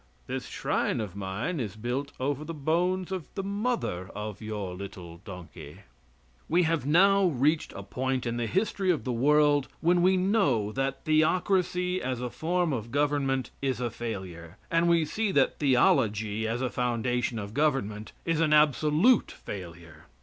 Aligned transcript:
This 0.25 0.47
shrine 0.47 0.99
of 0.99 1.15
mine 1.15 1.59
is 1.59 1.75
built 1.75 2.11
over 2.19 2.43
the 2.43 2.55
bones 2.55 3.11
of 3.11 3.27
the 3.35 3.43
mother 3.43 4.09
of 4.15 4.41
your 4.41 4.73
little 4.73 5.17
donkey." 5.25 5.81
We 6.49 6.63
have 6.63 6.87
now 6.87 7.25
reached 7.25 7.71
a 7.73 7.83
point 7.83 8.25
in 8.25 8.37
the 8.37 8.47
history 8.47 8.89
of 8.89 9.03
the 9.03 9.11
world 9.11 9.67
when 9.79 10.01
we 10.01 10.17
know 10.17 10.71
that 10.71 11.05
theocracy 11.05 12.01
as 12.01 12.19
a 12.19 12.31
form 12.31 12.73
of 12.73 12.89
government 12.89 13.51
is 13.61 13.79
a 13.79 13.91
failure, 13.91 14.57
and 14.71 14.89
we 14.89 15.05
see 15.05 15.31
that 15.33 15.59
theology 15.59 16.47
as 16.47 16.63
a 16.63 16.71
foundation 16.71 17.37
of 17.37 17.53
government 17.53 18.11
is 18.25 18.39
an 18.39 18.53
absolute 18.53 19.29
failure. 19.29 20.07